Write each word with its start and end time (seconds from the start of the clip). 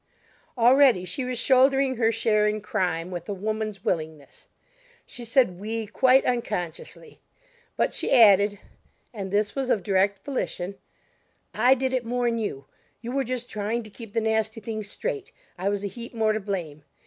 Already 0.57 1.05
she 1.05 1.23
was 1.23 1.37
shouldering 1.37 1.97
her 1.97 2.11
share 2.11 2.47
in 2.47 2.59
crime, 2.59 3.11
with 3.11 3.29
a 3.29 3.35
woman's 3.35 3.85
willingness; 3.85 4.49
she 5.05 5.23
said 5.23 5.59
"we" 5.59 5.85
quite 5.85 6.25
unconsciously; 6.25 7.21
but 7.77 7.93
she 7.93 8.11
added 8.11 8.57
(and 9.13 9.29
this 9.29 9.53
was 9.53 9.69
of 9.69 9.83
direct 9.83 10.25
volition): 10.25 10.73
"I 11.53 11.75
did 11.75 11.93
it 11.93 12.03
more'n 12.03 12.39
you; 12.39 12.65
you 12.99 13.11
were 13.11 13.23
just 13.23 13.47
trying 13.47 13.83
to 13.83 13.91
keep 13.91 14.13
the 14.13 14.21
nasty 14.21 14.59
thing 14.59 14.81
straight; 14.81 15.31
I 15.55 15.69
was 15.69 15.83
a 15.83 15.87
heap 15.87 16.15
more 16.15 16.33
to 16.33 16.39
blame. 16.39 16.83